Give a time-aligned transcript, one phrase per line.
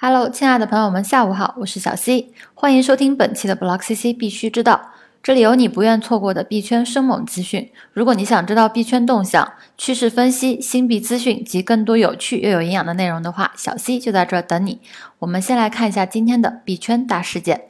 [0.00, 4.92] Hello，亲爱的朋友们，下午好，我是小 C，欢迎收听本期的 Block CC 必须知道，
[5.24, 7.68] 这里有你不愿错过的币圈生猛资讯。
[7.92, 14.80] 如果你想知道币圈动向、趋势分析、新币资讯及更多有趣又有营养的内容的话，小 C 就在这儿等你。
[15.18, 17.62] 我们先来看一下今天的币圈大事件。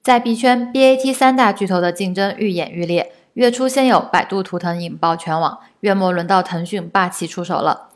[0.00, 3.10] 在币圈，BAT 三大巨头的竞争愈演愈烈。
[3.32, 7.88] 月初先有百度图腾引爆全网，月末轮到腾讯霸气出手了。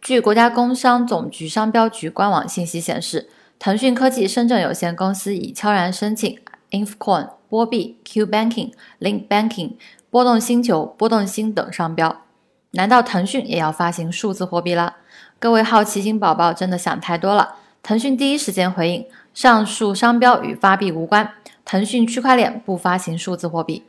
[0.00, 3.28] 据国家工商总局商标局官网信息显示，
[3.58, 6.38] 腾讯科技深圳有限公司已悄然申请
[6.70, 9.72] Infcoin、波币、Q Banking、Link Banking、
[10.08, 12.22] 波动星球、波动星等商标。
[12.70, 14.96] 难道腾讯也要发行数字货币了？
[15.38, 17.56] 各位好奇心宝宝真的想太多了。
[17.82, 21.32] 腾讯第一时间回应，上述商标与发币无关，
[21.64, 23.84] 腾讯区块链不发行数字货币。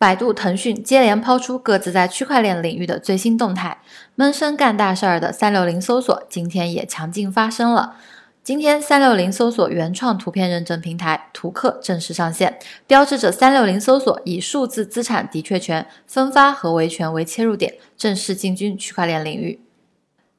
[0.00, 3.82] 百度、腾讯接连抛出各自在区块链领域的最新动态，
[4.14, 7.96] 闷声干大事儿的三六零搜索今天也强劲发声了。
[8.42, 19.60] 今天，三六零搜索原创图片认证平台图客正式上线，标志着三六零搜索以数字资产的确权分发和维权为切入点，正式进军区块链领域。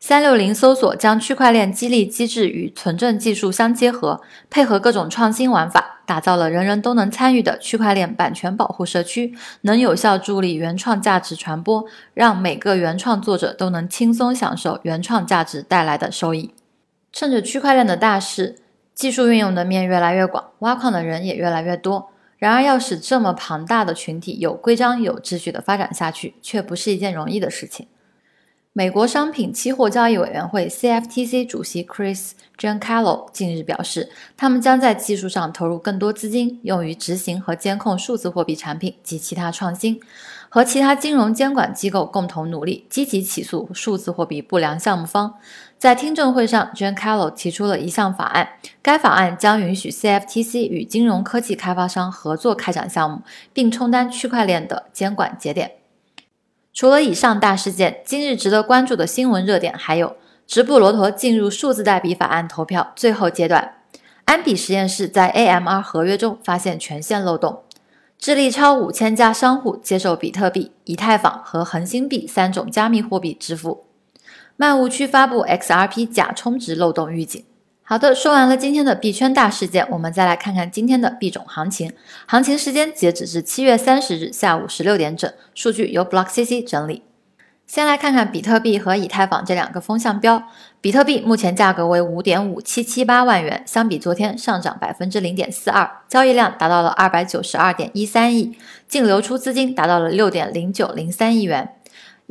[0.03, 5.99] 三六零搜索将区块链激励机制与存证技术相结合，配合各种创新玩法。
[6.07, 11.85] 打造了人人都能参与的区块链版权保护社区，能有效助力原创价值传播，
[12.15, 16.53] 让每个原创作者都能轻松享受原创价值带来的收益。
[17.13, 18.57] 趁着区块链的大势，
[18.95, 22.09] 技术运用的面越来越广，挖矿的人也越来越多。
[22.39, 27.87] 然而，要使这么庞大的群体有规章有秩序的发展下去，却不是一件容易的事情。
[28.73, 39.99] 美国商品期货交易委员会 （CFTC） 主席 Chris Giancarlo 近日表示，他们将在技术上投入更多资金，用于执行和监控数字货币产品及其他创新，
[40.47, 45.33] 和其他金融监管机构共同努力，积极起诉数字货币不良项目方。
[45.77, 55.80] 在听证会上，Giancarlo 提出了一项法案，该法案将允许 CFTC 与金融科技开发商合作开展项目，并充当区块链的监管节点。
[56.73, 60.15] 除了以上大事件，今日值得关注的新闻热点还有：
[60.47, 63.73] 直布罗陀进入数字代币法案投票最后阶段；
[64.23, 67.63] 安比实验室在 AMR 合约中发现权限漏洞；
[68.17, 73.83] 智利超五千家商户接受比特币、以太坊和恒星币三种加密货币支付；
[74.55, 77.43] 漫物区发布 XRP 假充值漏洞预警。
[77.83, 81.91] 好的，说完了今天的币圈大事件，我们再来看看今天的币种行情。
[82.25, 87.03] 行情时间截止至七月三十日下午十六点整，数据由 BlockCC 整理。
[87.67, 90.43] 先来看看比特币和以太坊这两个风向标。
[90.79, 101.75] 比特币目前价格为五点五七七八万元，相比昨天上涨百分之零点四二，交易量达到了二百九十二点一三亿，净流出资金达到了六点零九零三亿元。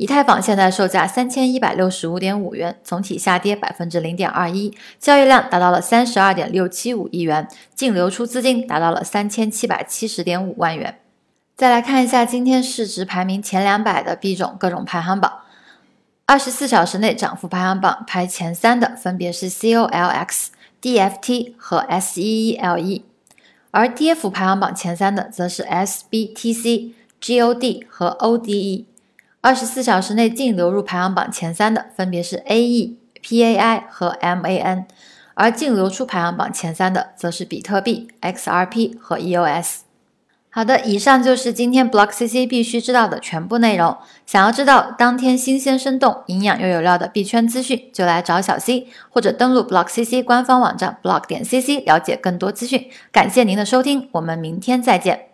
[0.01, 10.97] 以太坊现在售价三千一百六十五点五元，总体下跌百分之零点二一，交易量达到了三十二点六七五亿元，净流出资金达到了三千七百七十点五万元。
[11.55, 15.31] 再来看一下今天市值排名前两百的币种各种排行榜，
[16.25, 20.47] 二十四小时内涨幅排行榜排前三的分别是 COLX、
[20.81, 23.03] DFT 和 SEELE，
[23.69, 28.85] 而跌幅排行榜前三的则是 SBTC、GOD 和 ODE。
[29.41, 32.93] 二十四小时内净流入排行榜前三的分别是 AE、
[33.23, 34.85] PAI 和 MAN，
[35.33, 39.79] 而净流出排行榜前三的则是比特币、XRP 和 EOS。
[40.53, 43.97] 好的，以上就是今天 Block CC 必须知道的全部内容。
[44.27, 52.91] 想要知道当天新鲜、生动、营养又有料的币圈资讯，就来找小 C，或者登录 Block CC 官方网站 block 点 CC 了解更多资讯。
[53.11, 55.30] 感谢您的收听，我们明天再见。